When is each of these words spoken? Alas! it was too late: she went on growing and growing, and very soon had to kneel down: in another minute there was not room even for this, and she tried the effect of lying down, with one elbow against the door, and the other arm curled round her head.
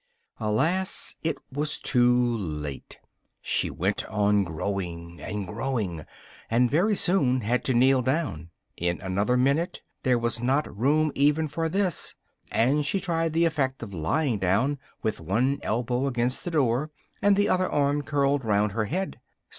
Alas! 0.39 1.15
it 1.21 1.37
was 1.51 1.77
too 1.77 2.35
late: 2.35 2.99
she 3.39 3.69
went 3.69 4.03
on 4.07 4.43
growing 4.43 5.19
and 5.21 5.45
growing, 5.45 6.07
and 6.49 6.71
very 6.71 6.95
soon 6.95 7.41
had 7.41 7.63
to 7.63 7.75
kneel 7.75 8.01
down: 8.01 8.49
in 8.75 8.99
another 9.01 9.37
minute 9.37 9.83
there 10.01 10.17
was 10.17 10.41
not 10.41 10.75
room 10.75 11.11
even 11.13 11.47
for 11.47 11.69
this, 11.69 12.15
and 12.51 12.83
she 12.83 12.99
tried 12.99 13.33
the 13.33 13.45
effect 13.45 13.83
of 13.83 13.93
lying 13.93 14.39
down, 14.39 14.79
with 15.03 15.21
one 15.21 15.59
elbow 15.61 16.07
against 16.07 16.43
the 16.43 16.49
door, 16.49 16.89
and 17.21 17.35
the 17.35 17.47
other 17.47 17.69
arm 17.71 18.01
curled 18.01 18.43
round 18.43 18.71
her 18.71 18.85
head. 18.85 19.19